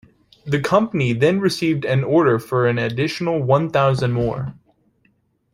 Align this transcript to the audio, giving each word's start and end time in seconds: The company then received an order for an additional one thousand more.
The 0.47 0.59
company 0.59 1.13
then 1.13 1.39
received 1.39 1.85
an 1.85 2.03
order 2.03 2.39
for 2.39 2.65
an 2.67 2.79
additional 2.79 3.39
one 3.39 3.69
thousand 3.69 4.13
more. 4.13 4.55